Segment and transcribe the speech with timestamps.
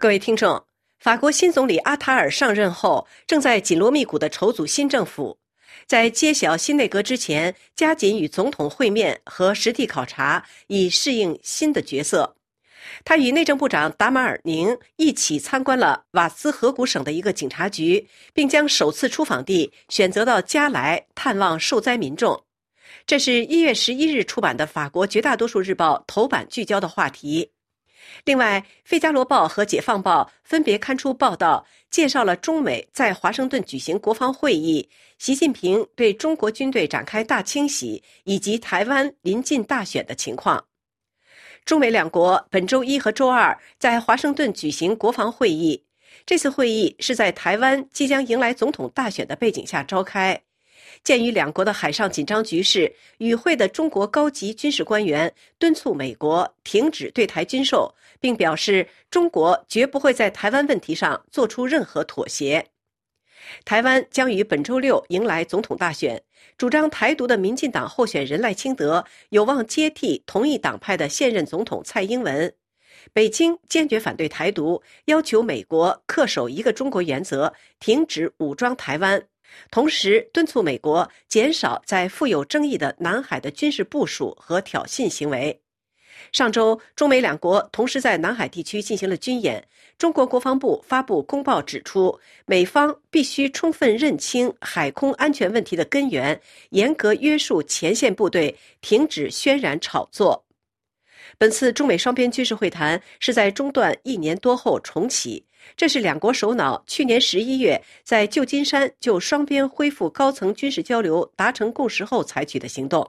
[0.00, 0.64] 各位听众，
[1.00, 5.36] 法国新总理阿塔尔上任后，正在紧锣密鼓地筹组新政府。
[5.88, 12.36] 在揭晓新内阁之前，加紧与总统会面和实地考察，以适应新的角色。
[13.04, 22.44] 他与内政部长达马尔宁一起参观了瓦斯河谷省的一个警察局，并将首次出访地选择到加莱探望受灾民众。
[23.04, 27.50] 这是一月十一日出版的法国绝大多数日报头版聚焦的话题。
[28.24, 40.64] 另外，《费加罗报》和《解放报》分别刊出报道，介绍了中美在华盛顿举行国防会议、习近平对中国军队展开大清洗以及台湾临近大选的情况。
[41.64, 45.84] 中美两国本周一和周二在华盛顿举行国防会议，
[46.24, 50.40] 这次会议是在台湾即将迎来总统大选的背景下召开。
[51.02, 62.66] 鉴于两国的海上紧张局势，与会的中国高级军事官员敦促美国停止对台军售，并表示中国绝不会在台湾问题上做出任何妥协。
[63.64, 66.22] 台湾将于本周六迎来总统大选，
[66.58, 72.52] 主张台独的民进党候选人赖清德有望接替同一党派的现任总统蔡英文。
[73.14, 79.22] 北京坚决反对台独，要求美国恪守一个中国原则，停止武装台湾。
[79.70, 85.60] 同时敦促美国减少在富有争议的南海的军事部署和挑衅行为。
[86.32, 89.66] 上周，中美两国同时在南海地区进行了军演。
[89.96, 100.44] 中国国防部发布公报指出，美方必须充分认清海空安全问题的根源，严格约束前线部队，停止渲染炒作。
[101.40, 105.44] 本次中美双边军事会谈是在中断一年多后重启。
[105.76, 113.08] 这是两国首脑去年十一月在旧金山就双边恢复高层军事交流达成共识后采取的行动。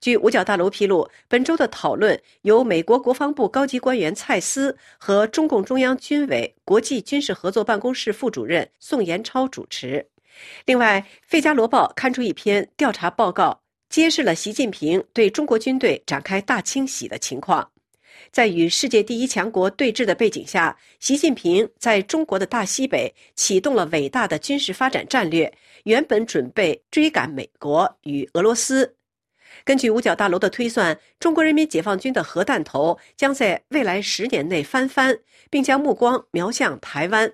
[0.00, 10.06] 据五角大楼披露，本周的讨论由美国国防部高级官员蔡斯和中共中央军委国际军事合作办公室副主任宋延超主持。
[10.66, 13.58] 另外，《费加罗报》刊出一篇调查报告，
[13.96, 17.66] 揭示了习近平对中国军队展开大清洗的情况。
[18.30, 25.50] 在与世界第一强国对峙的背景下，习近平在中国的大西北启动了伟大的军事发展战略，
[25.84, 28.94] 原本准备追赶美国与俄罗斯。
[29.64, 35.18] 根据五角大楼的推算，中国人民解放军的核弹头将在未来十年内翻番，
[35.48, 37.32] 并将目光瞄向台湾。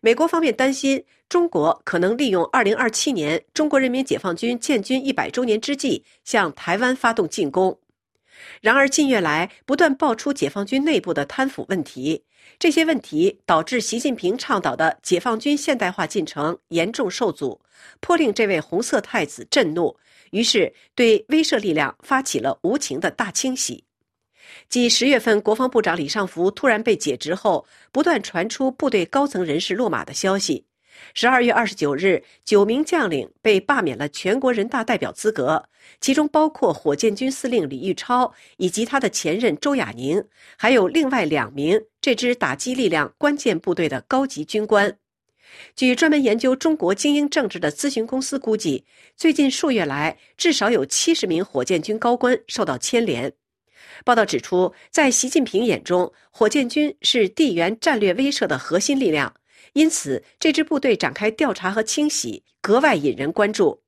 [0.00, 7.78] 美国方面担心，中国可能利用2027年中国人民解放军建军一百周年之际，向台湾发动进攻。
[8.60, 12.24] 然而，近月来不断爆出解放军内部的贪腐问题，
[12.58, 17.60] 这些问题导致习近平倡导的解放军现代化进程严重受阻，
[18.00, 19.96] 颇令这位红色太子震怒。
[20.32, 23.84] 于是，对威慑力量发起了无情的大清洗。
[24.68, 30.64] 继十月份国防部长李尚福突然被解职后，不断传出部队高层人士落马的消息。
[31.14, 35.64] 十二月二十九日，九名将领被罢免了全国人大代表资格，
[36.00, 40.22] 其中包括火箭军司令李玉超以及他的前任周亚宁，
[40.56, 44.96] 还有另外两名这支打击力量关键部队的高级军官。
[45.74, 48.84] 据专门研究中国精英政治的咨询公司估计，
[49.16, 53.32] 最近数月来，至少有七十名火箭军高官受到牵连。
[54.04, 59.32] 报道指出，在习近平眼中，火箭军是地缘战略威慑的核心力量。
[59.74, 63.80] 因此，这支部队展开调查和清洗格外引人关注。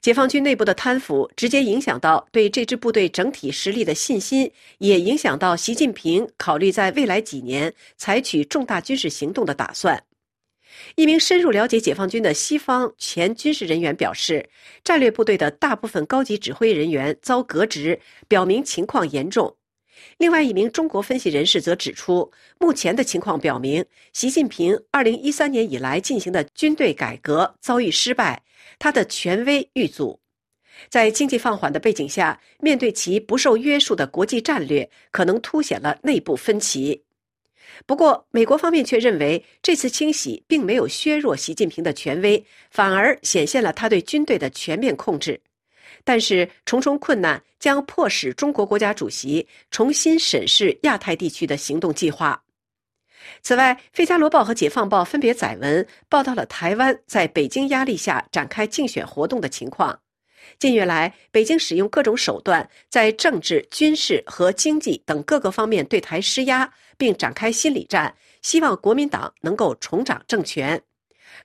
[0.00, 10.02] 解放军内部的贪腐直接影响到对这支部队整体实力的信心，也影响到习近平考虑在未来几年采取重大军事行动的打算。
[10.96, 14.48] 一名深入了解解放军的西方前军事人员表示，
[14.82, 19.56] 战略部队的大部分高级指挥人员遭革职，表明情况严重。
[20.18, 28.42] 另外一名中国分析人士则指出，目前的情况表明，习近平2013年以来进行的军队改革遭遇失败，
[28.78, 30.20] 他的权威遇阻。
[30.90, 37.03] 在经济放缓的背景下，面对其不受约束的国际战略，可能凸显了内部分歧。
[37.86, 45.40] 不过，美国方面却认为，这次清洗并没有削弱习近平的权威，反而显现了他对军队的全面控制。
[46.04, 52.42] 但是，重重困难将迫使中国国家主席重新审视亚太地区的行动计划。
[53.42, 59.98] 此外，《费加罗报》和《解放报》分别载文报道了台湾在北京压力下展开竞选活动的情况。
[60.58, 70.80] 近月来，北京使用各种手段，在政治、军事和经济等各个方面对台施压，并展开心理战，希望国民党能够重掌政权。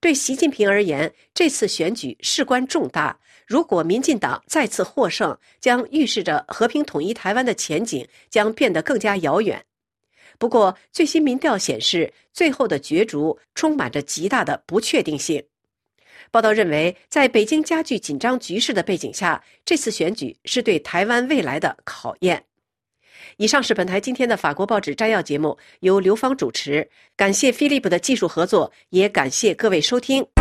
[0.00, 3.18] 对习近平而言，这次选举事关重大。
[3.46, 9.64] 如果民进党再次获胜，将预示着和平统一台湾的前景将变得更加遥远。
[10.38, 15.42] 不过，最新民调显示，最后的角逐充满着极大的不确定性。
[16.30, 22.44] 报道认为，在北京加剧紧张局势的背景下，这次选举是对台湾未来的考验。
[23.38, 26.88] 以上是本台今天的法国报纸摘要节目，由刘芳主持。
[27.16, 30.35] 感谢菲利普的技术合作，也感谢各位收听。